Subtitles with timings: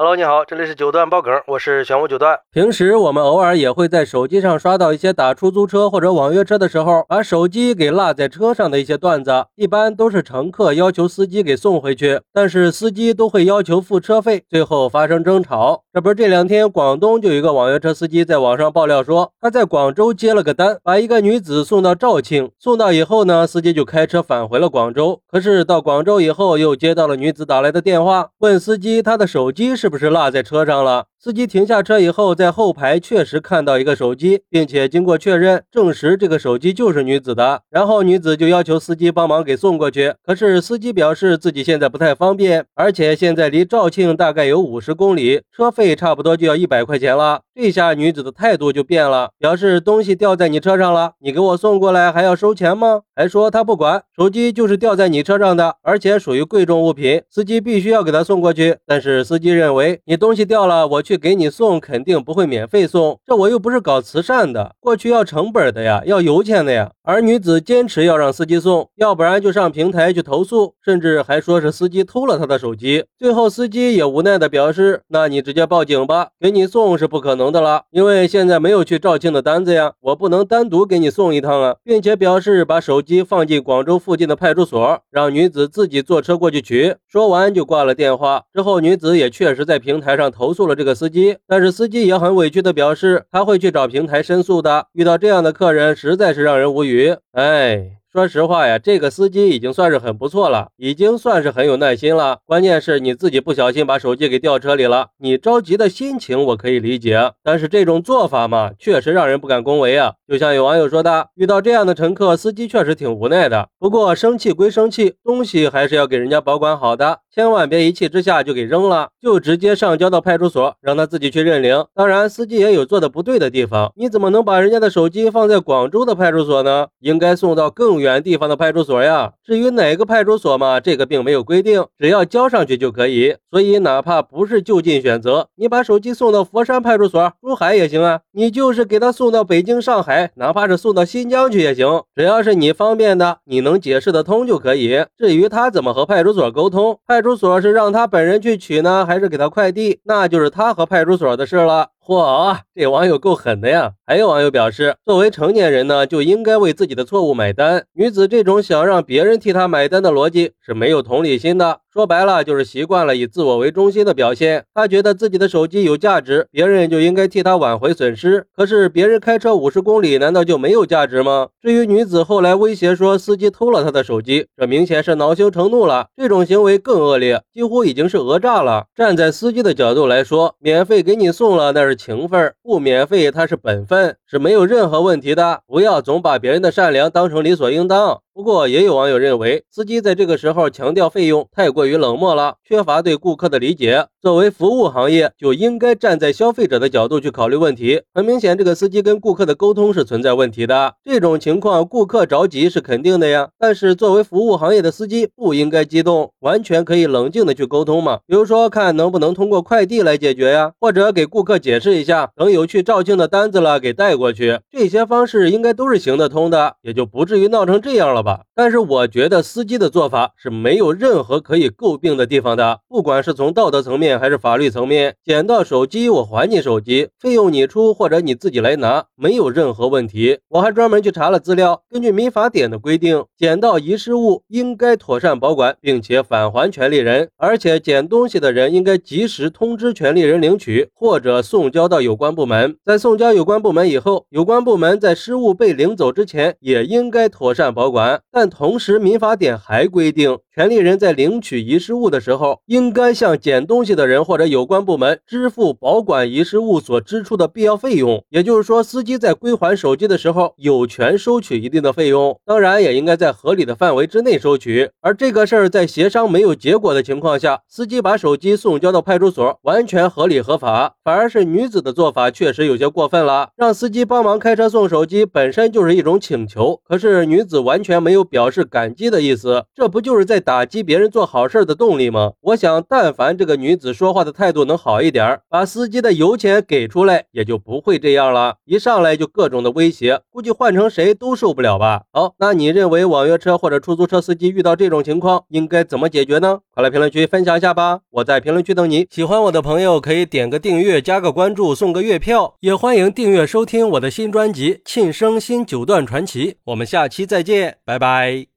[0.00, 2.38] Hello，你好，这里是九段爆梗，我是玄武九段。
[2.50, 15.82] 平时我们偶尔也会在手机上刷到一些打出租车或者网约车的时候，把手机给落在车上的一些段子，一般都是乘客要求司机给送回去，但是司机都会要求付车费，最后发生争吵。
[15.92, 25.20] 这不是这两天广东就有一个网约车司机在网上爆料说，他在广州接了个单，把一个女子送到肇庆，送到以后呢，司机就开车返回了广州。
[25.30, 29.89] 可是到广州以后，又接到了女子打来的电话，问司机他的手机是。
[29.90, 31.09] 是不是落在车上了？
[31.22, 37.60] 司机停下车以后，在后排确实看到一个手机，并且经过确认，证实这个手机就是女子的。
[37.68, 40.14] 然后女子就要求司机帮忙给送过去。
[40.24, 47.42] 可是司机表示自己现在不太方便，而且现在离肇庆大概有五十公里，车费差不多就要一百块钱了。
[47.54, 53.02] 这下女子的态度就变了，表示东西掉在你车上了，你给我送过来还要收钱吗？
[53.14, 58.78] 还说他不管，手机就是掉在你车上的，而且属于贵重物品，司机必须要给他送过去。
[58.86, 60.00] 但是司机认为。
[60.06, 63.18] 你东西掉了，我去去给你送，肯定不会免费送。
[63.26, 66.92] 这我又不是搞慈善的，过去要成本的呀，要油钱的呀。
[67.02, 73.06] 而女子坚持要让司机送，要不然就上平台去投诉，甚至还说是司机偷了她的手机。
[73.18, 86.94] 最后司机也无奈的表示：“那你直接报警吧，给你送是不可能的了，因为现在没有去肇庆的单子呀，我不能单独给你送一趟啊。”并且表示把手机放进广州附近的派出所，让女子自己坐车过去取。
[87.08, 88.44] 说完就挂了电话。
[88.54, 89.80] 之后女子也确实在。
[89.80, 94.88] 平台上投诉了这个司机，但是司机也很委屈的表示，他会去找平台申诉的。
[94.92, 97.16] 遇到这样的客人，实在是让人无语。
[97.32, 97.99] 哎。
[98.12, 102.38] 说实话呀，这个司机已经算是很不错了，已经算是很有耐心了。
[102.44, 110.14] 关键是你自己不小心把手机给掉车里了，你着急的心情我可以理解，但是这种做法嘛，确实让人不敢恭维啊。
[110.26, 113.68] 就像有网友说的，遇到这样的乘客，司机确实挺无奈的。
[113.78, 121.84] 不过生气归生气，东西还是要给人家保管好的，千万别一气之下就给扔了，就直接上交到派出所，让他自己去认领。
[121.94, 126.88] 当然，司机也有做的不对的地方，你怎么能把人家的手机放在广州的派出所呢？
[126.98, 127.99] 应该送到更。
[128.00, 133.36] 远地方的派出所呀，至于哪个派出所嘛，这个并没有规定，只要交上去就可以。
[133.50, 138.20] 所以哪怕不是就近选择，你把手机送到佛山派出所、珠海也行啊。
[138.32, 145.04] 你就是给他送到北京、上海，哪怕是送到新疆去也行，只要是你方便的，你能解释得通就可以。
[145.16, 151.88] 至于他怎么和派出所沟通，派出所是让他本人去取呢，还是给他快递，那就是他和派出所的事了。
[152.10, 153.92] 哇，这网友够狠的呀！
[154.04, 157.84] 还有网友表示，作为成年人呢，就应该为自己的错误买单。
[157.92, 161.82] 女子这种想让别人替她买单的逻辑是没有同理心的。
[161.92, 164.64] 说白了就是习惯了以自我为中心的表现。
[164.72, 168.46] 他觉得自己的手机有价值，别人就应该替他挽回损失。
[168.54, 171.48] 可是别人开车五十公里，难道就没有价值吗？
[171.60, 176.06] 至于女子后来威胁说司机偷了她的手机，这明显是恼羞成怒了。
[176.16, 178.86] 这种行为更恶劣，几乎已经是讹诈了。
[178.94, 185.62] 站在司机的角度来说，免费给你送了那是情分，不免费他是本分，是没有任何问题的。
[185.66, 188.20] 不要总把别人的善良当成理所应当。
[188.32, 194.06] 不过，也有网友认为，司机在这个时候强调费用太过于冷漠了，缺乏对顾客的理解。
[194.22, 198.02] 作为服务行业，就应该站在消费者的角度去考虑问题。
[198.14, 200.94] 很明显，这个司机跟顾客的沟通是存在问题的。
[201.02, 203.48] 这种情况，顾客着急是肯定的呀。
[203.58, 208.20] 但是，作为服务行业的司机，不应该激动，完全可以冷静的去沟通嘛。
[208.26, 214.60] 比如说，看能不能通过快递来解决呀，或者给顾客解释一下，等有去肇庆的单子了，给带过去。
[214.70, 218.42] 这些方式应该都是行得通的，也就不至于闹成这样了吧。
[218.54, 230.38] 但是我觉得司机的做法是没有任何可以诟病的地方的，不管是从道德层面还是法律层面，捡到手机我还你手机，费用你出或者你自己来拿，没有任何问题。
[230.48, 242.76] 我还专门去查了资料，根据民法典的规定，捡到遗失物应该妥善保管，并且返还权利人，而且捡东西的人应该及时通知权利人领取或者送交到有关部门。
[242.84, 248.09] 在送交有关部门以后，有关部门在失物被领走之前，也应该妥善保管。
[248.30, 250.38] 但同时，民法典还规定。
[250.60, 258.22] 权利人在领取遗失物的时候，应该向捡东西的人或者有关部门支付保管遗失物所支出的必要费用。
[258.28, 264.90] 也就是说，司机在归还手机的时候，有权收取一定的费用，当然也应该在合理的范围之内收取。
[265.00, 270.96] 而这个事儿在协商没有结果的情况下，司机把手机送交到派出所，完全合理合法。
[271.02, 280.49] 反而是女子的做法确实有些过分了，让司机帮忙开车送手机本身就是一种请求，可是女子完全没有表示感激的意思，这不就是在打？
[280.50, 282.32] 打击别人做好事儿的动力吗？
[282.40, 288.56] 我想，但凡这个女子说话的态度能好一点儿，把司机的油钱给出来，也就不会这样了。
[288.64, 292.02] 一上来就各种的威胁，估计换成谁都受不了吧。
[292.12, 296.58] 好，那你认为网约车或者出租车司机遇到这种情况应该怎么解决呢？
[296.74, 298.00] 快来评论区分享一下吧！
[298.10, 299.06] 我在评论区等你。
[299.08, 306.52] 喜欢我的朋友可以点个订阅，加个关注，送个月票，也欢迎订阅收听我的新专辑《庆生新九段传奇》。
[306.64, 308.50] 我们下期再见，拜拜。